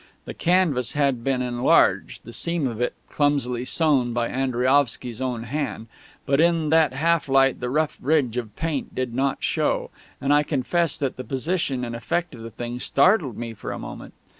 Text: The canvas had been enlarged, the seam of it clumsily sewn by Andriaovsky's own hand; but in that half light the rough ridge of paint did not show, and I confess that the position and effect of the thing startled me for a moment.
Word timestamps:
The 0.25 0.33
canvas 0.33 0.93
had 0.93 1.23
been 1.23 1.43
enlarged, 1.43 2.23
the 2.25 2.33
seam 2.33 2.65
of 2.65 2.81
it 2.81 2.95
clumsily 3.07 3.65
sewn 3.65 4.13
by 4.13 4.29
Andriaovsky's 4.29 5.21
own 5.21 5.43
hand; 5.43 5.85
but 6.25 6.41
in 6.41 6.71
that 6.71 6.93
half 6.93 7.29
light 7.29 7.59
the 7.59 7.69
rough 7.69 7.99
ridge 8.01 8.35
of 8.35 8.55
paint 8.55 8.95
did 8.95 9.13
not 9.13 9.43
show, 9.43 9.91
and 10.19 10.33
I 10.33 10.41
confess 10.41 10.97
that 10.97 11.17
the 11.17 11.23
position 11.23 11.85
and 11.85 11.95
effect 11.95 12.33
of 12.33 12.41
the 12.41 12.49
thing 12.49 12.79
startled 12.79 13.37
me 13.37 13.53
for 13.53 13.71
a 13.71 13.77
moment. 13.77 14.15